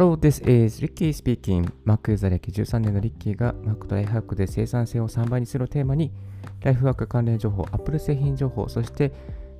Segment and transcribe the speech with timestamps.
[0.00, 1.70] Hello, this is Ricky speaking.
[1.84, 6.10] Mac ユーザー歴13年のリッキーが Mac とライフハックで生産性を3倍にするをテーマに、
[6.62, 9.12] ライフワーク関連情報、Apple 製品情報、そして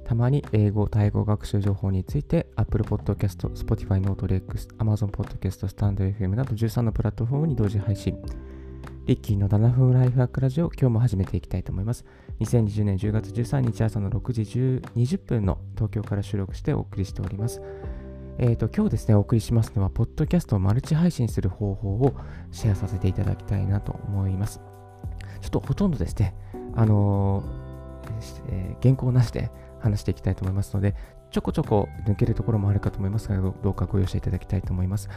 [0.07, 8.17] たまに英語、タイ語学習情報について Apple Podcast、Spotify、NoteLex、Amazon Podcast、StandFM など13のプラットフォームに同時配信。
[9.05, 12.07] リッキーの7分ライフハックラジオ、今日も始めていきたいと思います。
[12.41, 14.41] 2020年10月13日朝の6時
[14.97, 17.61] 20分の東京から収録してお送りしております。
[18.39, 22.15] えーと、今日ですね、お送りしますのは、ポッドキャストをマルチ配信する方法を
[22.53, 24.61] シェアさせていただきたいなと思います。
[25.41, 26.35] ちょっとほとんどですね、
[26.75, 27.71] あのー
[28.49, 30.95] えー、原稿なしで話していきたいと思いますので、
[31.31, 35.09] ちょこちょこ抜けるところもあるかと思いますが、どうかご容赦いただきたいと思います。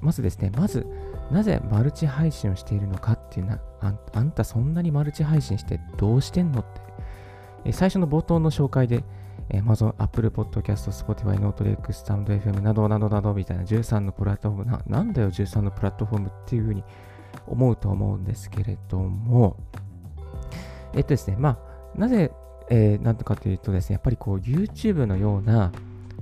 [0.00, 0.86] まずですね、まず、
[1.30, 6.80] なぜマルチ配信をしているのかっていうなあ、あんたそんなにマルチ配信してどうしてんのって、
[7.64, 9.02] え最初の冒頭の紹介で、
[9.52, 14.70] Amazon、Apple Podcast、Spotify、NoteLex、SoundFM などなどなどみたいな13のプラットフォーム。
[14.70, 16.84] な、なんだよ13のプラットフォームっていうふうに
[17.46, 19.56] 思うと思うんですけれども、
[20.94, 21.58] えっとですね、ま
[21.96, 22.32] あ、なぜ、
[22.70, 25.72] えー、なんとかというとですね、やっぱりこう YouTube のような、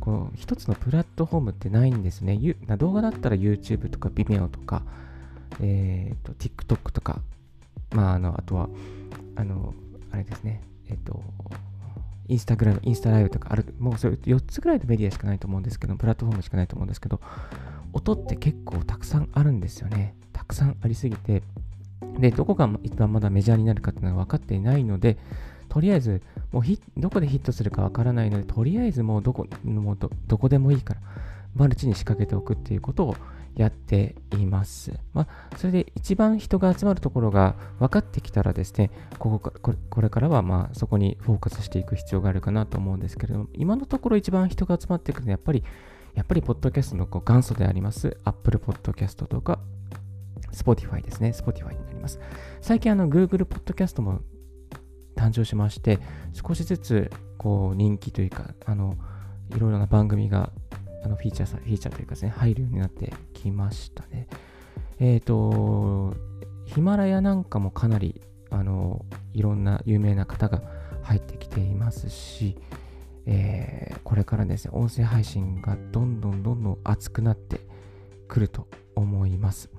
[0.01, 2.39] この一つのプラットフォームってないんですね。
[2.79, 4.83] 動画だったら YouTube とか Vimeo とか、
[5.61, 7.21] えーと、TikTok とか、
[7.93, 8.69] まあ、あのあとは、
[9.37, 9.75] あの、
[10.11, 11.23] あれですね、えっ、ー、と、
[12.29, 17.21] インスタグラム、インスタライブとかある、もうそれ4つぐらいのメディアしかないと思うんですけど、プラットフォームしかないと思うんですけど、
[17.93, 20.15] 音って結構たくさんあるんですよね。
[20.33, 21.43] たくさんありすぎて、
[22.19, 25.17] で、どこが一番まだメジャーになるかっていうのは分かっていないので、
[25.69, 26.63] とりあえず、もう
[26.97, 31.01] どこでヒットするか分からないので、とりあえずもうどこもうどどこでもいいから、
[31.55, 33.17] マルチに仕掛けておくっていうことを
[33.59, 34.93] やっています。
[35.13, 45.65] まあ、それで一番人が集まるところが分かってきたらですね、ここかこれこれからはまあそこにフォーカスしていく必要があるかなと思うんですけれども、今のところ一番人が集まってくるのはやっぱり、
[46.15, 49.59] やっぱりポッドキャストのこう元祖であります Apple Podcast とか
[50.53, 51.31] Spotify ですね。
[51.31, 52.21] Spotify になります。
[52.61, 54.21] 最近あの Google Podcast も
[55.17, 55.99] 誕生しまして、
[56.33, 58.95] 少しずつこう人気というか、あの
[59.51, 60.53] いろいろな番組が
[61.03, 64.29] あのフィーチャーさ、フィーチャーというかですね、入るようになってきましたね。
[64.99, 66.15] えっ、ー、と、
[66.65, 68.21] ヒマラヤなんかもかなり、
[68.51, 70.63] あの、いろんな有名な方が
[71.03, 72.57] 入ってきていますし、
[73.27, 77.61] えー、これからですね、音声配信がどんどんどんどん熱くなって
[78.27, 79.71] くると思います。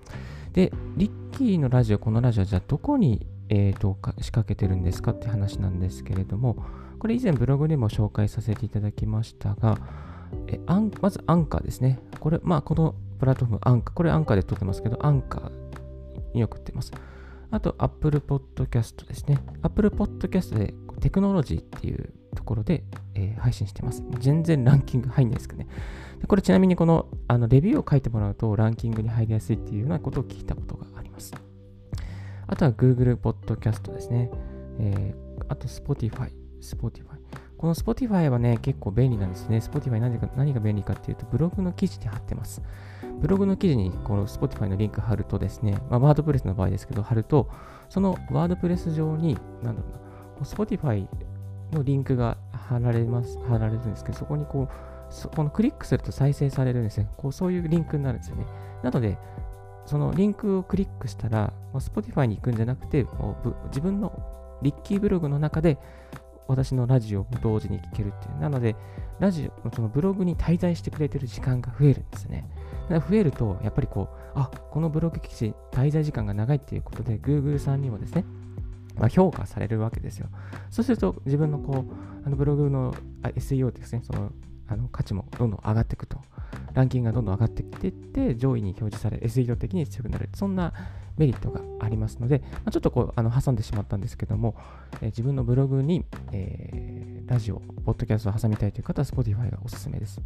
[0.54, 6.64] で、リッキーのラジオ、このラジオ、じゃあどこに、えーと、仕掛けてるんですかって話なんですけれども、
[7.00, 9.78] これ以前ブログでも紹介させていただきましたが、
[10.48, 12.00] えアンまずアンカーですね。
[12.20, 15.52] これ、まあ、このプラットフォーム、アンカー、これアンカーで撮ってますけど、アンカー
[16.34, 16.92] に送ってます。
[17.52, 19.40] あと、Apple Podcast ですね。
[19.64, 22.84] Apple Podcast でテクノロジーっていうところで、
[23.16, 24.04] えー、配信してます。
[24.20, 25.68] 全然ランキング入んないですけどね。
[26.20, 31.34] でこれちなみにこのあのレビューを書いてもらうとランキングに入りやすいっていうようなことを聞いたことがあります。
[32.48, 34.30] あとは Google Podcast ですね。
[34.80, 36.32] えー、あと Spotify。
[36.62, 37.09] Spotify。
[37.60, 39.58] この Spotify はね、結構便利なんですね。
[39.58, 42.62] Spotify 何が何が便利かっていうと、ブログの記事に貼ってます。
[43.20, 47.50] ブログの記事にこの Spotify のリンク貼るとですね、まあ、ワードプレスの場合ですけど、貼ると、
[47.90, 49.90] そのワードプレス上に、なんだろ
[50.38, 51.06] うな、Spotify
[51.74, 57.10] のリンクが貼られます、貼られるんですけど、そこにこう、そこのクリックすると再生されるんですね。
[57.18, 58.46] こうそういうリンクになるんですよね。
[58.84, 59.18] なので、
[59.86, 63.06] そのリンクをクリックしたらま、Spotify に行くんじゃなくて、
[63.66, 64.14] 自分の
[64.62, 65.78] リッキーブログの中で
[66.50, 68.40] 私のラジオも同時に聞けるっていう。
[68.40, 68.76] なので、
[69.20, 72.50] ラジオ、そのブログに滞在してくれてる時間が増えるんですね。
[72.90, 78.26] だから増えると、やっぱりこう、あ、このブログ記事、滞在時間が長いっていうことで、Google さんにもですね、
[78.98, 80.28] まあ、評価されるわけですよ。
[80.72, 84.32] そうすると、自分のこう、あのブログの SEO ですね、その
[84.68, 86.20] あの価値もどんどん上がっていくと。
[86.74, 90.30] ランキングがどんどん上がってきていって、上位に表示され、SEO 的に強くなる。
[90.34, 90.74] そんな
[91.20, 94.56] メリットがありますので、まあ、ちょっとこうあの挟んでしまったんですけども、
[95.02, 100.22] えー、自分のブログに、えー、ラジオ、ポッドキャストを挟みたいという方は Spotify がおすすめです。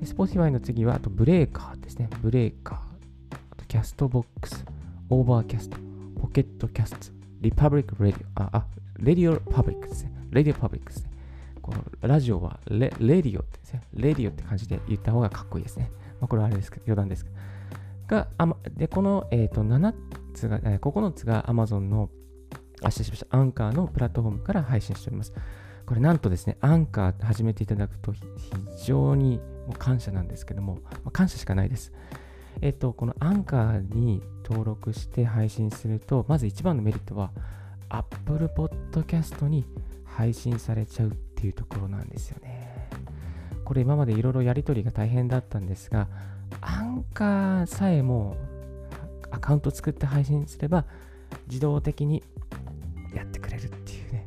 [0.00, 2.08] で Spotify の次は、あとブレーカーですね。
[2.22, 2.78] Breaker、
[3.52, 8.66] あと Castbox、Overcast、Pocket Casts、Republic Radio、あ、あ、
[9.00, 10.12] RadioPublic ですね。
[10.30, 11.10] RadioPublic ですね。
[11.60, 13.82] このラジオはレレディオってですね。
[13.94, 15.90] レディオって感じで言った方がかっこいいですね。
[16.20, 17.36] まあ、これはあれですけど、余談ですけど。
[18.08, 18.28] が、
[18.76, 19.94] で、この、えーと、7
[20.34, 22.10] つが、9つが Amazon の、
[22.82, 25.32] あ、失礼しました、アンカーのプラットフォームから配信しております。
[25.86, 28.24] これなんとですね、アンカー始めていただくと非
[28.84, 31.92] 常にもう感謝なんですけども、まあ、感謝しかないです。
[32.60, 37.30] えっ、と、このアンカーに登録して配信すると、まず一番のメリットは、
[37.88, 39.64] Apple Podcast に
[40.04, 42.90] 配信されちゃうっていうところなんですよね。
[43.64, 46.08] これ今までいろいろやり取りが大変だったんですが、
[46.60, 48.36] アンカーさえも
[49.30, 50.84] アカウント作って配信すれば
[51.48, 52.22] 自動的に
[53.14, 54.26] やってくれるっていうね、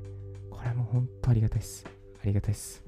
[0.49, 1.85] これも本当ありがたいです。
[2.21, 2.83] ありがたいです。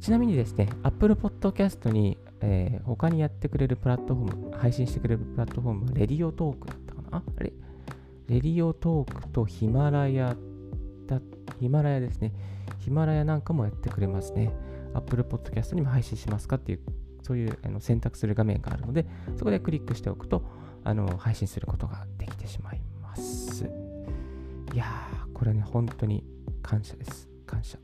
[0.00, 7.18] ちなみにですね、Apple Podcast に、えー、他にやってくれるプラットフォーム、配信してくれるプラットフォームは、レディオトークだったかな？
[7.18, 7.52] あれ？
[8.28, 10.36] レディオトークとヒマラヤ
[11.06, 11.20] だ、
[11.58, 12.32] ヒマラヤですね。
[12.80, 14.54] ヒマラヤなんかもやってくれますね。
[14.94, 16.80] Apple Podcast にも配信しますかっていう、
[17.24, 19.06] そういうあの選択する画面があるので、
[19.36, 20.44] そこでクリックしておくと、
[20.84, 23.64] あの配信することができてしまいます。
[24.72, 26.24] いやー、これね、本当に
[26.62, 27.28] 感謝です。
[27.46, 27.78] 感謝。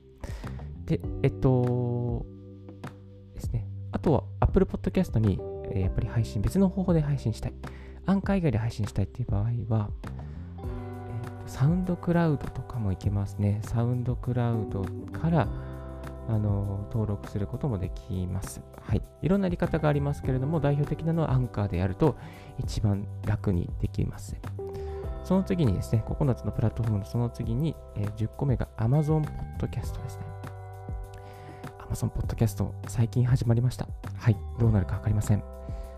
[0.85, 2.27] で、えっと、
[3.35, 3.67] ですね。
[3.93, 5.41] あとは Apple Podcast に、
[5.73, 7.55] え、やっぱり配信、別の方法で配信したい。
[8.07, 9.91] アンカー以外で配信したいっていう場合は、
[10.59, 13.61] えー、サウンドクラウドとかもいけますね。
[13.63, 14.85] サウンドクラウド
[15.19, 15.49] から
[16.31, 18.61] あの登録することもできます。
[18.81, 19.03] はい。
[19.21, 22.17] いろんなやり方がありますけれども、代表的なのはアンカーでやると
[22.59, 24.37] 一番楽にできます。
[25.25, 29.29] その次にですね、9つのプラットフォームのその次に、えー、10個目が Amazon
[29.59, 30.25] Podcast ですね。
[31.91, 33.89] Amazon Podcast 最近始まりました。
[34.17, 34.37] はい。
[34.61, 35.43] どうなるかわかりません。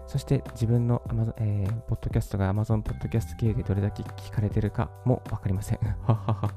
[0.07, 5.79] そして自分の Amazon、えー、ポッドキャストが Amazon Podcast 経由でどれだけ聞かれてるかもわかりません。
[6.07, 6.51] ははは。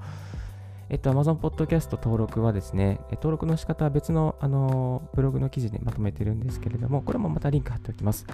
[0.89, 8.25] えっと、Amazon Podcast 登録はですね、登録の仕方は別の、あのブログの記事でまとめてるんですけれども、これもまたリンク貼っておきます。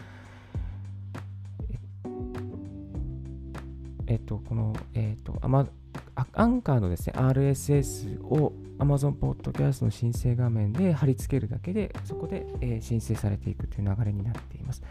[4.08, 5.68] えっと、この、えっと、アマ
[6.34, 14.82] アンカーのですね、RSS を Amazon Podcast の申請画面で貼り付けるだけで、そこで、えー、申請されていくという流れになっています。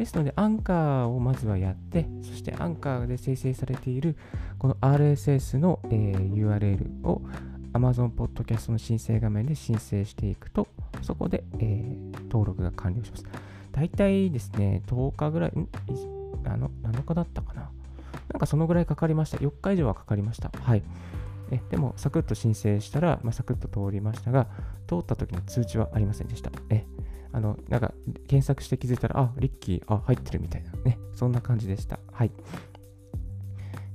[0.00, 4.16] ですので、アンカーをまずはやって、そしてアンカーで生成されている
[4.58, 7.20] この RSS の、え、URL を
[7.74, 10.68] Amazon Podcast の申請画面で申請していくと、
[11.02, 11.84] そこで、え、
[12.30, 13.26] 登録が完了します。
[13.72, 15.52] 大体ですね、10日ぐらい、
[16.44, 17.70] あの7日だったかな。
[18.32, 19.36] なんかそのぐらいかかりました。
[19.36, 20.50] 4日以上はかかりました。
[20.62, 20.82] はい。
[21.50, 24.46] えでも、サクッと申請したら、まあ、サクッと通りましたが、
[24.86, 26.50] 通った時の通知はありませんでした。
[26.70, 26.86] え
[27.32, 27.92] あの、なんか、
[28.26, 30.98] 検索して気づいたら、あ、リッキー、あ、入ってるみたいなね。
[31.12, 31.98] そんな感じでした。
[32.12, 32.32] はい。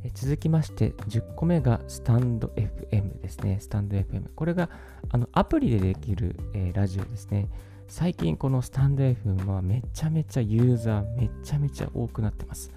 [0.04, 3.58] え続きまして、10個目がスタンド FM ですね。
[3.60, 4.34] スタンド FM。
[4.36, 4.70] これが、
[5.10, 7.50] あの、アプリでできる、えー、ラジオですね。
[7.88, 12.72] 最近、このスタンド FM はめちゃめちゃユーザー、めちゃめちゃ多くなってます。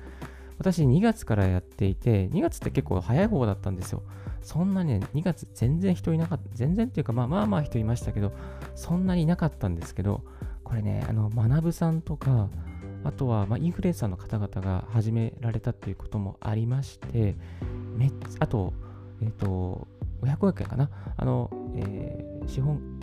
[0.59, 4.03] 私、2月からやっていて、2月って結構早い方だったんですよ。
[4.43, 6.45] そんなにね、2月全然人いなかった。
[6.55, 8.33] 全然っていうか、まあまあまあ人いましたけど、
[8.75, 10.23] そんなにいなかったんですけど、
[10.69, 12.51] これね、あの、学さんとか、
[13.03, 17.37] あとは、まあ、インフルエンサーの方々が始められたっていうこともありまして、
[17.97, 18.75] めあと、
[19.23, 19.89] えっ、ー、と、
[20.21, 20.91] 500億円かな。
[21.17, 23.01] あの、えー、資本、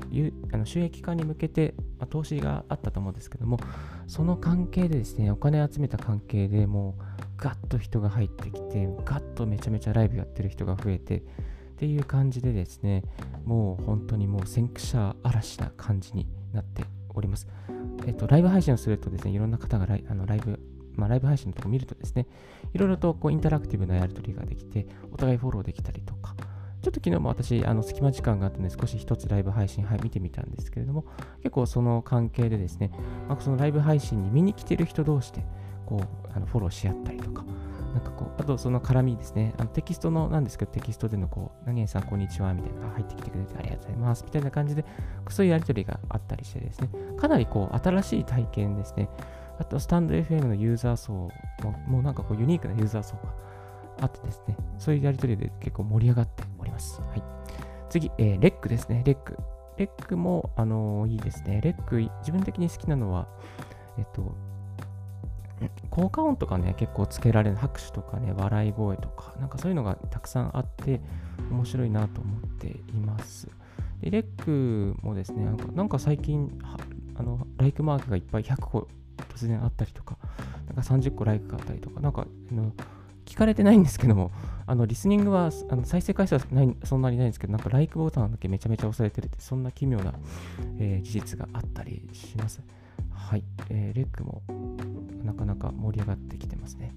[0.51, 3.59] あの収益化に向けて、まあ、投資があったと思うんですけども、
[4.05, 7.01] その関係でですね、お金集めた関係でもう、
[7.37, 11.21] ガッと人が入ってきて、ガッとめちゃめちゃライブやってる人が増えて、っ
[11.77, 13.03] ていう感じでですね、
[13.43, 16.83] もう本当にもう先駆者嵐な感じになって
[17.17, 17.47] おります。
[18.05, 20.59] えっと、ライブ配信をするとですね、いろんな方がライあのライブ、
[20.95, 22.27] まあ、ライブ配信のとこ見るとですね、
[22.73, 26.35] いろいろとこうインタラクティブなやり取りができて、お互いフォローできたりとか、
[26.81, 31.05] ちょっと昨日も私、あの隙間時間があったので、少し一つライブ配信、はい、見てみたんですけれども、
[31.37, 32.91] 結構その関係でですね、
[33.27, 35.43] まあ、そのライブ配信に見に来てる人同士で、
[35.87, 37.43] こう、あのフォローし合ったりとか、
[38.37, 44.85] あとその絡みですね、あのテキストの、なんですけど、テキストでのこう、何々さん、こんにちは、みたいな、入ってきてくれてありがとうございます、みたいな感じで、
[45.29, 49.09] そういうやりとりがあったりしてですね、かなりこう、新しい体験ですね。
[49.57, 51.31] あと、スタンド FM のユーザー層も、
[51.87, 53.21] もうなんかこう、ユニークなユーザー層が
[54.01, 57.01] あってですね、そういうやりとりで結構盛り上がっております。
[57.01, 57.23] はい。
[57.89, 59.37] 次、えー、レックですね、レック。
[59.77, 61.61] レックも、あのー、いいですね。
[61.61, 63.27] レック、自分的に好きなのは、
[63.97, 64.35] えっと、
[65.89, 70.99] 効果音とかね、結構つけられる、拍手とかね、笑い声とか、なんかそういうのがたくさんあって、
[71.49, 72.73] 面白いなと思ってい
[73.05, 73.47] ます。
[74.01, 76.59] で、レックもですね、なんかなんか最近、
[77.15, 78.87] あの、ライクマークがいっぱい100個
[79.33, 80.17] 突然あったりとか、
[80.67, 82.71] なんか30個ライクがあったりとか、なんか、あの
[83.25, 84.31] 聞かれてないんですけども、
[84.67, 90.13] あのリスニングはあの再生回数はないそんなにないんですけど、なんかライクボタンだけめちゃめちゃ押されてるって、そんな奇妙な、
[90.79, 92.61] えー、事実があったりします。
[93.11, 94.43] はい、えー、レックも
[95.25, 96.93] なかなか盛り上がってきてますね。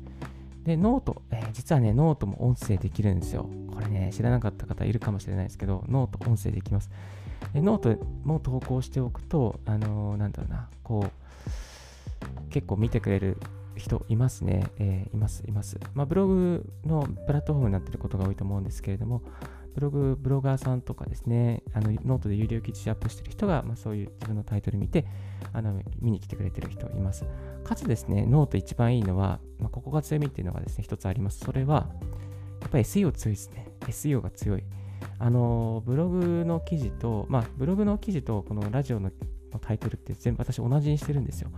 [0.64, 3.48] で、 note、えー、実はね、ノートも音声できるんですよ。
[3.72, 6.90] これね、知らなかった方いるかもしれないですけど、ノート音声できます。
[7.52, 13.38] でノートも投稿しておくと、あのー、なんだろうな、こう、結構見てくれる
[13.76, 14.66] 人いますね。
[14.78, 15.78] えー、います、います。
[15.94, 19.22] まあ、ブログのプラットフォームになってることが多いと思うんですけれども、
[19.74, 25.04] ブログ、ブロガーさんとかですね、あのノートで有料記事アップしてる人が、まあ、そういう自分のタイトル見て、
[25.52, 27.24] あの見に来てくれてる人います。
[27.64, 31.40] かつですね、ノート一番いいのは、まあ、ここが強みっていうのがですね、一つあります。
[31.40, 31.88] それは、
[32.60, 33.68] やっぱり SEO 強いですね。
[33.82, 34.64] SEO が強い。
[35.18, 39.10] あの、ブログの記事と、まあ、ブログの記事とこのラジオの
[39.60, 41.50] タイトルって全部私同じにしてるんですよ。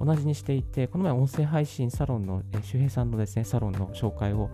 [0.00, 4.48] 同じにしていて、この前音声配信サロンの、え周平さんのですね、サロンの紹介を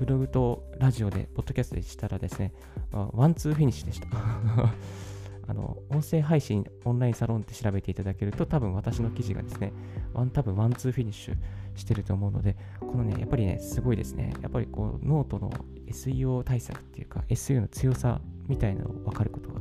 [0.00, 2.52] ブログとラジオで、ポッドキャストでしたらですね、
[2.90, 4.08] まあ、ワンツーフィニッシュでした。
[5.46, 9.72] あの、音声配信オンラインサロンって調べていただけると、多分私の記事がですね、
[10.12, 11.36] ワン多分ワンツーフィニッシュ
[11.76, 14.34] してると思うので、このね、やっぱりね、すごいですね。
[14.42, 15.50] やっぱりこう、ノートの
[15.86, 19.60] SEO 対策っていうか、SEO の強さみたいなのを分かることが、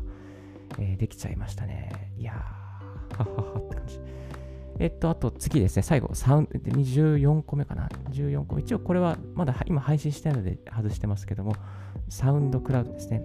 [0.80, 2.12] えー、できちゃいましたね。
[2.18, 4.00] いやー、はははって感じ。
[4.80, 7.90] えっと、あと次ですね、最後、サウンド、24個目かな。
[8.12, 8.60] 14個。
[8.60, 11.54] 一応これはまだ今配信してないので外してますけども、
[12.10, 13.24] SoundCloud ですね。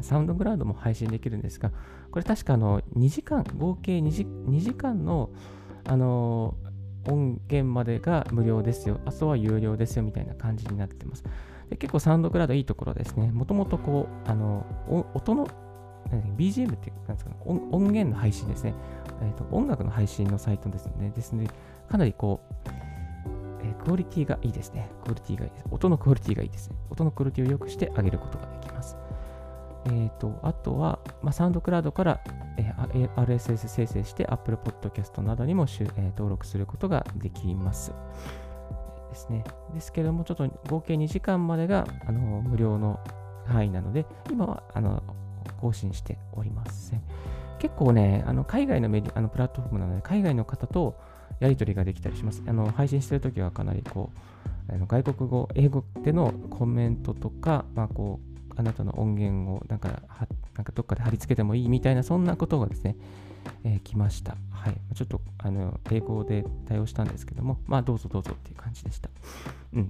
[0.00, 1.70] SoundCloud も配信できるんですが、
[2.10, 5.30] これ確かあの2時間、合計 2, 時2時間の
[5.84, 6.54] あの
[7.08, 11.24] 音源までが無料ですよ、あとは有料ですよみたいな感じになってます。
[11.68, 13.30] で結構サウンドクラウドいいところですね。
[13.32, 14.66] もともとこう、あの
[15.14, 15.48] 音の
[16.36, 18.74] BGM ってなんですか、ね、音源の配信ですね。
[19.22, 21.10] えーと、音楽の配信のサイトですね。
[21.14, 21.50] ですので、
[21.88, 22.70] かなりこう、
[23.62, 24.90] えー、クオリティがいいですね。
[25.04, 25.64] クオリティがいいです。
[25.70, 26.76] 音のクオリティがいいですね。
[26.90, 28.96] 音のクオリティを良くしてあげることができます。
[29.86, 32.20] えーと、あとは、まあ、サウンドクラウドから、
[32.56, 37.92] えー、RSS 生成して Apple Podcast などにも、えー、登録することができます。
[39.10, 39.44] ですね。
[39.74, 43.00] ですけども、ちょっと合計2時間までがあの無料の
[43.46, 45.02] 範囲なので、今はあの
[45.60, 47.02] 更新しておりません。
[47.58, 50.98] 結構ね、あの海外のメディあのプラットフォームなので、海外の方と
[51.40, 52.42] やり取りができたりします。
[52.46, 54.10] あの配信してるときはかなりこ
[54.68, 58.20] う、あの外国語、英語でのコメントとか、まあ、こ
[58.50, 60.02] うあなたの音源をなんか
[60.54, 62.96] なんかどっかで貼り付けてもいいみたいな、そんなことがですね、
[63.64, 64.36] えー、来ました。
[64.50, 64.74] はい。
[64.94, 69.08] ちょっとあの英語で対応したんですけども、まあどうぞどうぞっていう感じでした。
[69.74, 69.88] うん。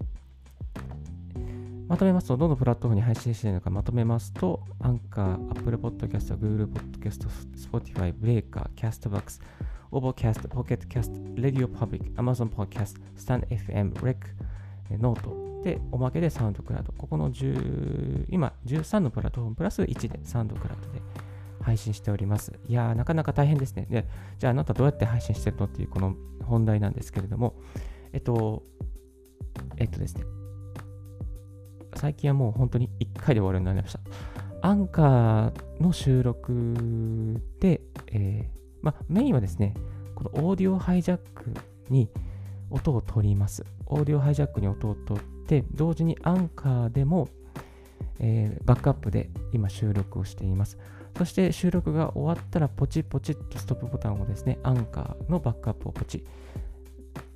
[1.89, 9.41] まとめますと、どのプラットフォームに配信しているのかまとめますと、アンカー、Apple Podcast、Google Podcast、Spotify、Breaker、Castbox、
[9.91, 14.17] Overcast、Pocketcast、Radio Public、Amazon Podcast、StanFM、Rec、
[14.99, 16.93] ノートで、おまけで SoundCloud。
[16.93, 21.03] ここの10、今13のプラットフォームプラス1で SoundCloud で
[21.61, 22.53] 配信しております。
[22.69, 23.87] いやー、なかなか大変ですね。
[23.89, 24.09] で、
[24.39, 27.55] じゃああなたどうやって配信してるのっていうこの本題なんですけれども、
[28.13, 28.65] えっと、
[29.77, 30.25] えっとですね、
[31.95, 34.01] 最近はもう本当に1回で終わるようになりました。
[34.63, 37.81] アンカーの収録で、
[38.13, 39.75] えー、まメインはですね、
[40.15, 41.53] このオーディオハイジャック
[41.91, 42.09] に
[42.71, 43.65] 音を取ります。
[43.87, 47.29] オーディオハイジャックに音を取って、同時にアンカーでも、
[48.21, 50.79] えー、バックアップで今収録をしています。
[51.19, 56.25] そして収録が終わったらポチポチっとストップボタンをですね、アンカーのバックアップをポチ。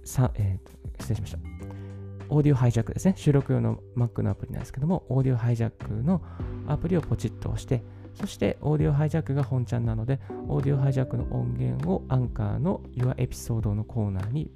[0.05, 1.86] さえー、失礼しました。
[2.29, 3.15] オーディオハイジャックですね。
[3.17, 6.23] 収録用の Mac のアプリなんですけども、オーディオハイジャックの
[6.67, 7.83] アプリをポチッと押して、
[8.15, 14.51] そしてオーディオハイジャックが本ちゃんなので、オーディオハイジャックの音源をアンカーの Your Episode のコーナーに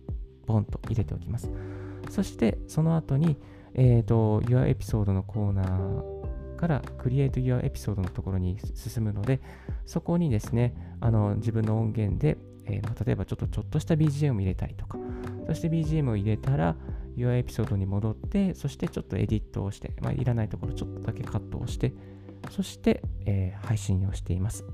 [0.47, 1.51] ボンと入れておきます。
[2.09, 3.37] そしてその後に、
[3.75, 9.41] えーと、Your Episode のコーナーから Create Your Episode のところに進むので、
[9.87, 12.37] そこにですね、あの自分の音源で、
[12.67, 14.99] えー、例えばちょっとちょっとした BGM を入れたりとか、
[15.47, 16.77] そして BGM を入れたら、
[17.17, 21.93] Your エピソードに戻って、そしてちょっとエディットをして、まあ、いらないところちょっとだけカットをして、
[22.51, 24.65] そして、えー、配信をしています。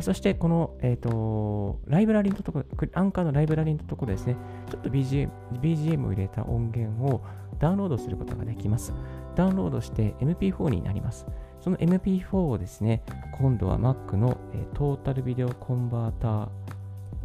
[0.00, 4.36] そして、この、えーと、ライブラリのところ、アンカーのライブラリのところですね、
[4.68, 7.22] ちょっと BGM, BGM を入れた音源を
[7.60, 8.92] ダウンロードすることができます。
[9.36, 11.26] ダウンロードして MP4 になります。
[11.60, 13.04] その MP4 をですね、
[13.38, 16.48] 今度は Mac の、えー、トータルビデオコンバーター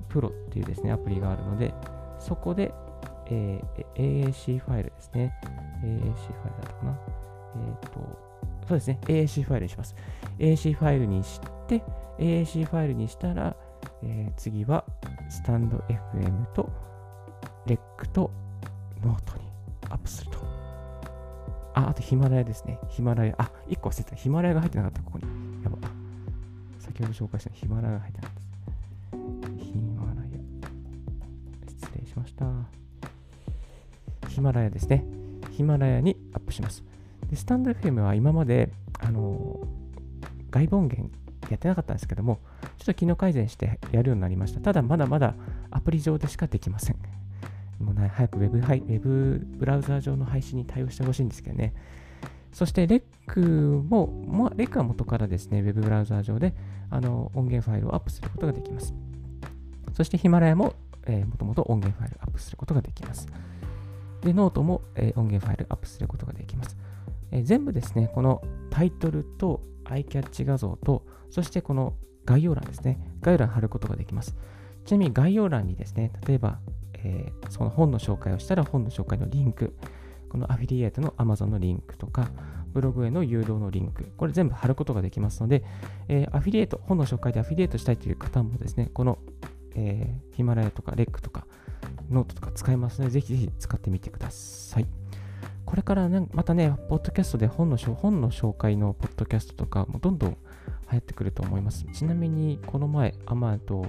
[0.09, 1.73] プロっていうですね、アプリがあるので、
[2.19, 2.71] そこで
[3.29, 5.33] えー、AAC ファイルですね。
[5.83, 6.99] AAC ファイルだったかな。
[7.55, 7.99] えっ、と、
[8.67, 8.99] そうですね。
[9.03, 9.95] AAC ファイルにします。
[10.39, 11.83] AAC ファイルにして、
[12.17, 13.55] AAC ファイルにしたら、
[14.03, 14.83] えー、次は
[15.29, 16.69] スタンド FM と
[17.65, 18.31] レックと
[19.03, 19.43] ノートに
[19.89, 20.39] アップすると。
[21.75, 22.79] あ、あとヒマラヤですね。
[22.89, 23.35] ヒマラヤ。
[23.37, 24.15] あ、1個忘れてた。
[24.15, 25.25] ヒマラヤが入ってなかった、ここに。
[25.63, 25.77] やば。
[26.79, 29.63] 先ほど紹介したヒマラヤが入ってなかった。
[29.63, 30.39] ヒマラヤ。
[31.67, 32.78] 失礼しました。
[34.39, 35.03] ヒマラヤですね。
[35.51, 36.81] ヒマラヤにアップします。
[37.29, 39.67] でスタンド FM は今まで、あの
[40.49, 41.11] 外部音源
[41.49, 42.39] やってなかったんですけども、
[42.77, 44.61] ちょっと機能改善してやるようになりました。
[44.61, 45.35] ただ、まだまだ
[45.71, 46.95] アプリ上でしかできません。
[47.83, 51.73] もう、ね、早くウェブウェブブラウザー上の配信に対応してほしいんですけどね。
[52.53, 56.55] そして、レックも、もレックは元からですね、ウェブブラウザー上で
[56.89, 58.93] あの音源ファイルをアップすることができます。
[59.95, 60.75] そして、ヒマラヤも、
[61.07, 63.27] えー、もともと音源ファイルをアップすることができます。
[64.21, 66.77] で、ノートも、え、音源ファイルアップすることができます。
[67.31, 71.93] え、全部ですね、このタイトルとアイキャッチ画像と、そしてこの
[72.25, 74.35] 概要欄ですね、概要欄貼ることができます。
[74.85, 76.59] ちなみに概要欄にですね、例えば、
[76.93, 79.75] えー、その本の紹介をしたら本の紹介のリンク、
[80.29, 82.29] このアフィリエイトの Amazon のリンクとか、
[82.73, 85.63] ブログへの誘導のリンク、これ全部貼ることができますので、
[86.07, 89.17] えー、アフィリエイト、本の紹介でアフィリエイトしたいという方もですね、この、
[89.75, 91.47] えー、ヒマラヤとかレックとか
[92.09, 94.87] ノートとか使えますので、ぜひぜひ使ってみてください。
[95.65, 100.37] これからね、またね、ポッドキャストで本の本の紹介のポッドキャストとかもどんどん流
[100.91, 101.85] 行ってくると思います。
[101.93, 103.85] ちなみに、この前、アマと、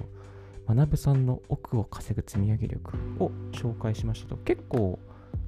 [0.68, 4.98] マナブさんの億を稼ぐ積み上げ力を紹介しましたと、結構、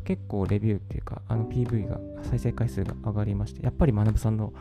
[0.04, 4.52] 結構レビューっていうか、あの PV が、再生回数が上がりまして、やっぱり学さんの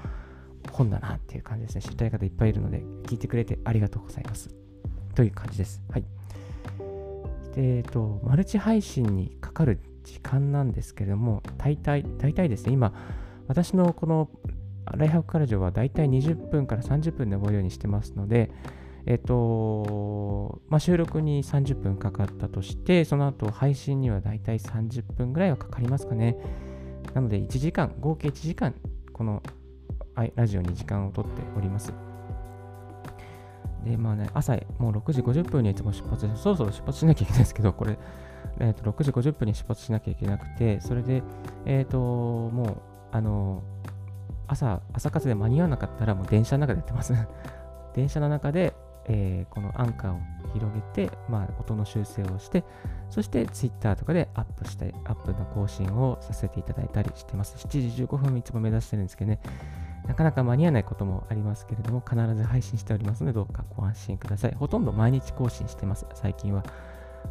[0.71, 1.81] 本だなっていう感じですね。
[1.81, 4.53] 知りたい方いっぱいいるので、聞いてくれてありがとうございます。
[5.15, 5.81] という感じです。
[5.89, 6.03] はい。
[7.55, 12.93] で、えっと、マルチ配信にかかる時間なんですけれども、大体、大体ですね、今、
[13.48, 14.29] 私のこの
[14.86, 18.51] ライハックカラジオは大体20分から30分で終わるようにしてますので、
[19.05, 26.38] えっと、まあ、収録に30分かかったとして、その後配信にはだいたい30分ぐらいはかかりますかね。
[27.13, 28.75] なので1時間、合計1時間、
[29.12, 29.41] この
[30.36, 32.11] ラジオに時間をとっております。
[33.83, 37.97] で、まあね、朝もう6時50分にいつも出発そろそろ出発しなきゃいけないですけど、これ、
[38.59, 41.23] えー、と6時50分に出発しなきゃいけなくて、それで、
[41.65, 42.77] えっ、ー、と、もう、
[43.11, 43.63] あの、
[44.47, 47.13] 朝、朝活で間に合わなかったら、もう電車の中でやってます。
[47.95, 48.73] 電車の中で、
[49.05, 50.19] えー、このアンカーを
[50.53, 52.63] 広げて、まあ、音の修正をして、
[53.09, 57.55] そして Twitter とかでアップして、アップの更新をさせていただいたりしてます。
[57.67, 59.39] 7時15分いつも目指してるんですけどね、
[60.08, 64.53] なかなか間に合わないこともありますけれども、必ず配信しておりますので、どうかご安心ください。
[64.53, 66.63] ほとんど毎日更新してます、最近は。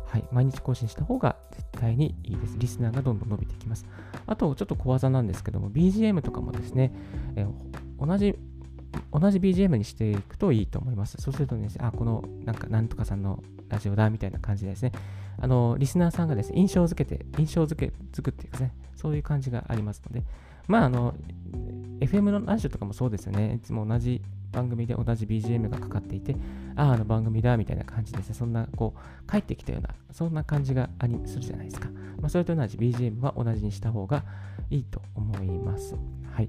[0.06, 2.56] はい、毎日更新した方が絶対にいいです。
[2.58, 3.86] リスナーがどんどん伸びてきます。
[4.26, 6.92] あと、ちょっと小技なんですけども、BGM とかもですね、
[7.36, 7.46] え、
[7.98, 8.38] 同じ
[9.12, 11.16] 同じ BGM にしていくといいと思います。
[11.20, 14.92] そうするとね、あ、このなんかなんとかさんのラジオだみたいな感じですね。
[15.38, 20.24] あの、リスナーさんがですね、印象付けて、印象付け、づくっていうかね、そういう感じがありますので、
[20.68, 21.14] まあ、あの、
[22.00, 23.54] FM のラジオとかもそうですよね。
[23.54, 26.34] いつも同じ番組で同じ BGM がかかっていて、
[26.74, 28.34] ああ、あの番組だみたいな感じですね。
[28.34, 31.88] そんな、こう、帰ってきたような、そんな感じがありするじゃないですか。
[32.20, 34.24] まあ、それと同じ BGM は同じにした方が
[34.70, 35.94] いいと思います。
[36.32, 36.48] はい。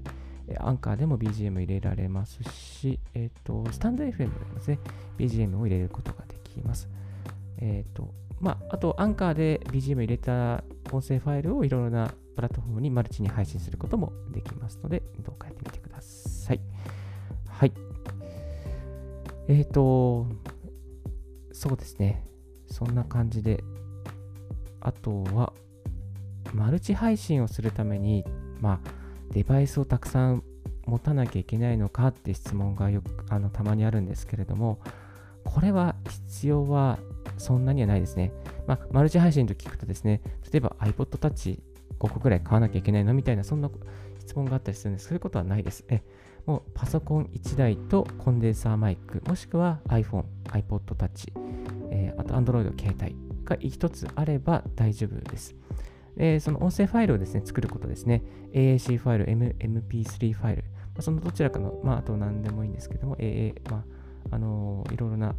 [0.58, 4.78] アンカーでも BGM 入れられますし、えっ、ー、と、スタンド FM でもですね、
[5.18, 6.88] BGM を入れることができます。
[7.58, 16.60] えっ、ー、と、まあ、あと、アンカーで BGM 入れた音声ファイルをいろいろなプラットフォームにマルチに配信することもできますので、どうかやってみてください。
[17.48, 17.72] はい。
[19.48, 20.26] えっ、ー、と、
[21.52, 22.24] そうですね。
[22.66, 23.62] そんな感じで、
[24.80, 25.52] あとは、
[26.54, 28.24] マルチ配信をするために、
[28.60, 28.90] まあ、
[29.30, 30.42] デバイスをたくさん
[30.86, 34.80] 持たなきゃいけないのかって質問がよくあのたまにあるんですけれども、
[35.44, 36.98] これは必要は
[37.38, 38.32] そんなにはないですね。
[38.66, 40.20] まあ、マルチ配信と聞くとですね、
[40.52, 41.58] 例えば iPod Touch
[42.08, 43.14] 個ぐらい買わなきゃいけないの？
[43.14, 43.70] みたいな、そんな
[44.18, 45.08] 質問があったりするんです。
[45.08, 45.84] そういうことはないです。
[45.88, 46.02] え
[46.46, 51.32] もうパソコン1台とコンデンサーマイク、もしくは iPhone、iPod Touch、
[51.90, 55.54] えー、あと Android 携帯が1つあれば大丈夫です。
[56.16, 58.22] で、その音声ファイルをですね、作ることですね。
[58.52, 63.84] AAC ファイル、M、MP3 ファイル、まあ、そのどちらかの、まあ、あと何でもいいんですけども、AA、ま
[64.30, 65.34] あ、あのー、いろいろな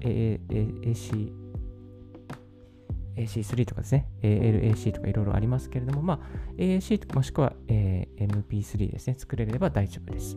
[0.00, 1.45] AAC、
[3.16, 6.20] AC3 とかですね、LAC とかいろいろありますけれども、まあ、
[6.58, 10.36] AAC もしくは、えー、MP3 ですね、作れれば大丈夫です。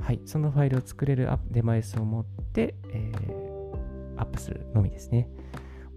[0.00, 5.28] はい、そのファイルを作れるデバイスを持って、えー、アップするのみですね。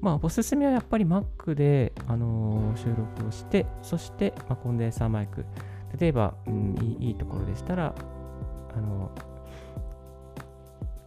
[0.02, 5.46] まあ、おすすめはやっぱり Mac で、あのー、収録をして、そして、まあ、コンデンサーマイク。
[5.98, 7.96] 例えば、うん、いいいいところでしたら、
[8.76, 9.12] あの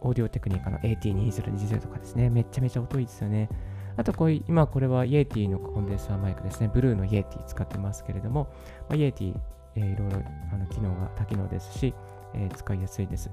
[0.01, 2.29] オーディオテクニカの AT2020 とかですね。
[2.29, 3.49] めちゃめちゃ音いいですよね。
[3.97, 6.69] あとこういう、今これはイエティのコンデンサーマイクですね。
[6.73, 8.47] ブルーのイエティ使ってますけれども、
[8.87, 9.33] まあ、イエティ、
[9.75, 10.21] えー、いろいろ
[10.53, 11.93] あの機能が多機能ですし、
[12.33, 13.29] えー、使いやすいです。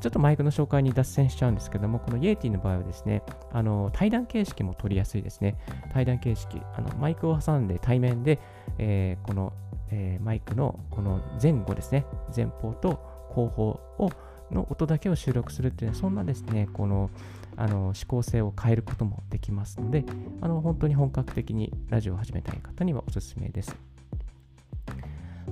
[0.00, 5.56] ちょっとマイクの紹介に脱線しちゃうんですけども、このイエティの場合はですね、あの対談形式も取りやすいですね。
[5.92, 8.40] 対談形式、あのマイクを挟んで対面で、
[8.78, 9.52] えー、この、
[9.90, 12.04] えー、マイクのこの前後ですね、
[12.34, 12.98] 前方と
[13.30, 14.10] 後方を
[14.54, 17.10] の音だけを収録するっていうのは、そんなですね、この
[17.56, 20.04] あの指向性を変えることもできますので、
[20.40, 23.76] あの本当に本格的にラジオを始めたい方にはおすすめです。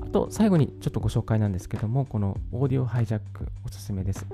[0.00, 4.26] あと最後にちょっとご紹介なんですけども、このオーディオハイジャックおすすめです。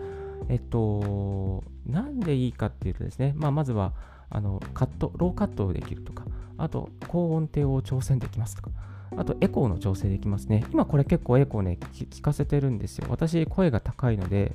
[0.48, 3.92] えっと、なんでいいかっていうとですね、まあ、まずは
[4.30, 6.24] あのカット、ローカットできるとか、
[6.56, 8.70] あと高音程を調整できますとか、
[9.16, 10.64] あとエコーの調整できますね。
[10.72, 13.06] 今これ結構エコーね、聞かせてるんですよ。
[13.10, 14.52] 私、声が高いので、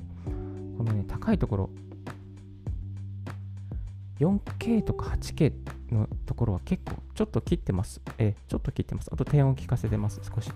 [0.77, 1.69] このね、高いところ、
[4.19, 5.53] 4K とか 8K
[5.91, 8.01] のところは結構ちょっと切ってます。
[8.17, 9.09] えちょっと切ってます。
[9.11, 10.51] あと低音聞かせてます、少し。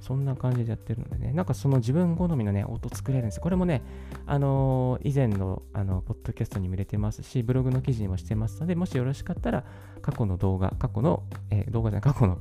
[0.00, 3.40] そんな感じでやってるのでね、なんかその自分好みのね、音作れるんです。
[3.40, 3.82] これもね、
[4.26, 9.64] あのー、以前の、あの、ポッドキャストにも入れてますし、ブログの記事にもしてますので、もしよろしかったら、
[10.00, 12.38] 過去の動画、過去の、えー、動画じゃない、過去の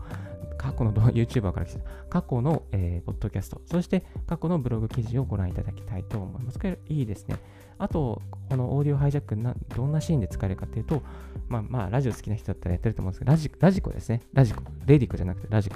[0.57, 6.59] 過去の YouTuber から来てた過去の、えー、ポッドキャスト、そして過去のブログ記事をご覧いただきたいと思います。
[6.59, 7.37] これいいですね。
[7.79, 11.03] あと、このオーディオハイジャックな、どんなシーンで使えるかっていうと、
[11.47, 14.21] まあまあ、ラジオ好きな人だったらやってると思うんですけど、ラジラジコですね。
[14.33, 14.63] ラジコ。
[14.85, 15.75] レディコじゃなくてラジコ。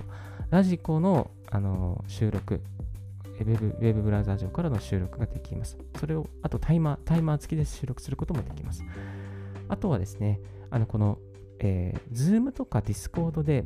[0.49, 2.61] ラジコのあの収録、
[3.25, 5.77] ウェブウェブブラウザー上からの収録ができます。
[5.99, 8.83] それを、あとタイマー、タイマー付きで収録することもできます。
[9.67, 10.39] あとはですね、
[10.69, 11.19] あのこの、
[11.59, 13.63] えー、Zoom とか Discord で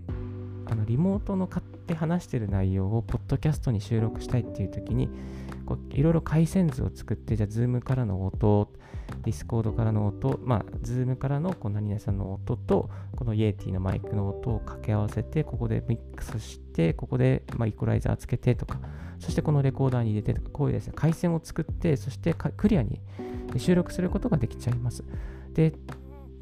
[0.67, 5.09] あのリモートの買って話してる内容をポッドキャストに収録したいっていう時に
[5.91, 8.71] いろいろ回線図を作ってじゃあ Zoom からの音
[9.23, 18.79] Discord からの音まあ Zoom からのこう何々さんの音とこの Yeti のマイクの音を掛け合わせてここでミックスしてここでまイコライザーつけてとか
[19.19, 22.99] そしてこのレコーダーに入れてとかこういうですね回線を作ってそしてクリアに
[23.57, 25.03] 収録することができちゃいます
[25.53, 25.73] で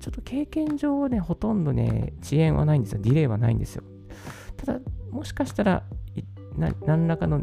[0.04, 3.00] ちょっと経験上はね、ほとんどね、遅延はないんですよ。
[3.02, 3.84] ディレイはないんですよ。
[4.66, 4.80] ただ、
[5.12, 5.84] もしかしたら、
[6.86, 7.42] 何らかの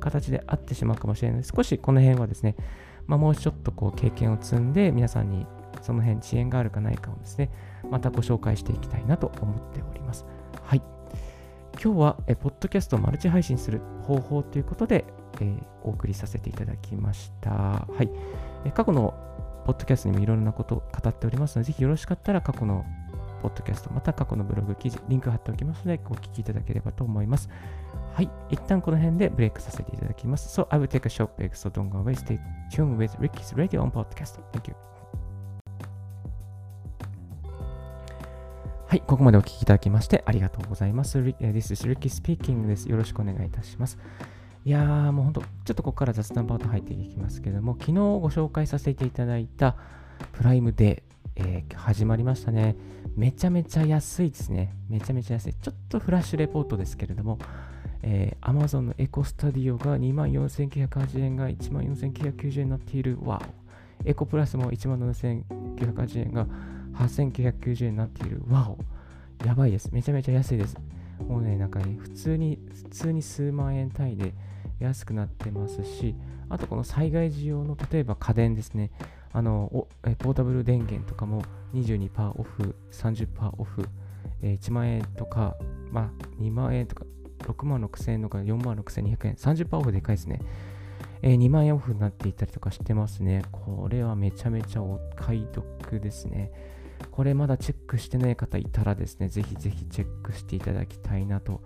[0.00, 1.44] 形であってしまうかもしれない。
[1.44, 2.56] 少しこの辺はですね、
[3.06, 5.46] まあ、もうちょっとこう経験を積んで、皆さんに
[5.82, 7.50] その辺遅延があるかないかをですね、
[7.90, 10.26] またご紹介していきたいなと思っております。
[10.62, 10.82] はい。
[11.82, 15.04] 今日は、えポッドキャストをマルチ配信する方法ということで、
[15.40, 17.50] えー、お送りさせていただきました。
[17.50, 18.10] はい。
[18.64, 19.14] え過去の
[19.64, 22.84] ポッドキャストにもいろんなことを語っておりますので、ぜひよろしかったら過去の
[23.40, 27.48] ポッドキャスト、また過去のブログ記事、リンク貼っておきますので、お聞きいただければと思います。
[28.14, 28.30] はい。
[28.50, 30.60] 一旦この辺でブレイクさせていただきます。
[30.60, 32.14] So, I will take a short break, so don't go away.
[32.14, 32.38] Stay
[32.72, 34.40] tuned with Ricky's Radio on Podcast.
[34.52, 34.76] Thank you.
[38.86, 39.00] はい。
[39.06, 41.18] ここまでお聞きいただきましてありがとうございます。
[41.18, 42.88] This is Ricky speaking です。
[42.88, 43.98] よろしくお願いいたします。
[44.64, 49.76] いやー、もう本当、ちょっとここから雑談パート入っていきますけども、昨日ご紹介させていただいた
[50.32, 52.76] プライムデー、えー、始まりましたね。
[53.16, 54.74] めちゃめちゃ安いですね。
[54.88, 55.54] めちゃめちゃ安い。
[55.54, 57.38] ちょっとフラッシュレポートですけれども、
[58.02, 63.18] えー、Amazon のエコスタディオが24,980円が14,990円になっている。
[63.22, 63.42] わ
[64.04, 64.08] お。
[64.08, 66.46] エコプラスも17,980円が
[66.94, 68.42] 8,990円になっている。
[68.48, 69.46] わお。
[69.46, 69.90] やばいです。
[69.92, 70.76] めちゃめちゃ安いです。
[71.26, 74.34] もうね、なんかね、普通に、普通に数万円単位で
[74.78, 76.14] 安くなってますし、
[76.50, 78.90] あとこの災害時用の例えば家電ですね。
[79.32, 81.42] あのえポータブル電源とかも
[81.74, 83.86] 22%オフ、30%オフ、
[84.42, 85.56] えー、1万円とか、
[85.90, 87.04] まあ、2万円とか、
[87.40, 90.40] 6万6千円とか4万6200円、30%オフでかいですね。
[91.22, 93.42] えー、2万円オフになっていたりとかしてますね。
[93.52, 96.50] これはめちゃめちゃお買い得ですね。
[97.10, 101.60] これまだチェックしてない方いたらですね、ぜひぜひチェックしていただきたいなと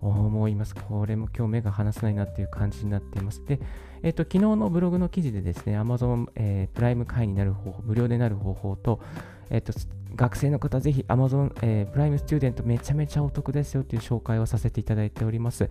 [0.00, 0.74] 思います。
[0.74, 3.44] これも今日目が離せないなっていう感じになっています。
[3.44, 3.60] で、
[4.02, 9.00] えっ、ー、と、昨日のブログの記事でですね、Amazon、えー、プライム会員になる方法、無料でなる方法と、
[9.50, 9.72] えっ、ー、と、
[10.14, 15.68] 学生の方、ぜひ Amazon、えー、プライムスチューデントめちゃめちゃお得ですよっていう紹介をさせていただいております。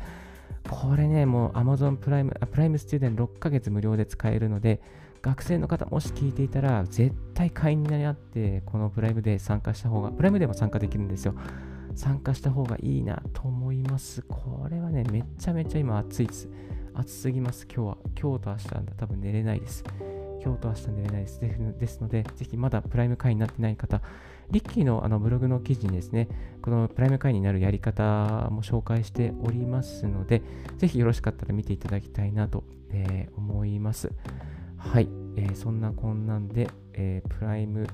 [0.70, 4.82] これね、もう Amazon プライム、プライムスチューデント6ヶ月無料で使えるので、
[5.22, 11.34] 学生の方もし聞いていたら、絶対会員になって、このプライムで参加した方が、プライムでも参加できるんですよ。
[11.95, 14.21] 参加した方がいいなと思います。
[14.23, 16.49] これはね、めちゃめちゃ今暑いです。
[16.93, 17.97] 暑すぎます、今日は。
[18.19, 19.84] 今日と明日は多分寝れないです。
[20.43, 21.39] 今日と明日寝れないです。
[21.39, 24.01] ですので、ぜひまだプライム会員になってない方、
[24.51, 26.27] リッキーのあのブログの記事にですね、
[26.62, 30.43] このプライム会員になるやり方も紹介しておりますので、
[30.77, 34.12] ぜひよろしかったら見ていただきたいなと、えー、思います。
[34.77, 37.88] はい、えー、そんなこんなんで、えー、プライム、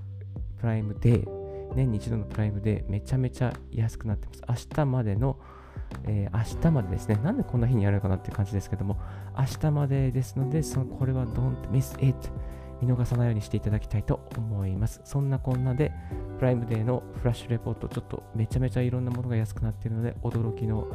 [0.59, 1.40] プライムデー、
[1.75, 4.67] 年に一度のプライムでめちゃめちゃ安くなってます。
[4.69, 5.37] 明日までの、
[6.05, 7.15] えー、明日までですね。
[7.23, 8.97] なんでこんな日にやるのかなっていう感じですけども、
[9.37, 12.29] 明日までですので、そのこれは don't miss it
[12.81, 15.01] 見逃さないようにしていただきたいと思います。
[15.03, 15.91] そんなこんなで、
[16.39, 20.87] プライムデーのフラッシュレポート、ちょっとめちゃめちゃいろんなものが安くなっているので、驚きの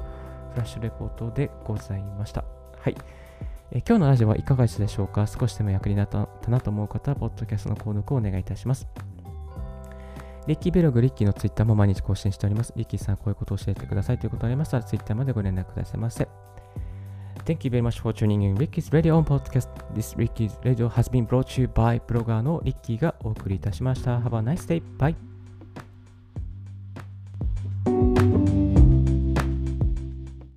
[0.52, 2.44] フラッシュレポートでございました。
[2.80, 2.96] はい。
[3.70, 5.26] え今日のラジオはいかがでしたでしょうか？
[5.26, 8.88] 少しでも役に立ったなと思う方は、ポッドキャストの購読をお願いいたします。
[10.46, 12.72] リッキーブログ、リッキーのツイッターも毎日更新しております。
[12.76, 16.28] リッキーさん、こういうことを教えてくださいということがありましたら、ツイッターまでご連絡くださいませ。
[17.44, 19.68] Thank you very much for tuning in Ricky's Radio on Podcast.
[19.94, 24.18] This Ricky's Radio has been brought to you by ブロガーのリッキーがお送りいたしました。
[24.18, 24.82] Have a nice day.
[24.98, 25.25] Bye.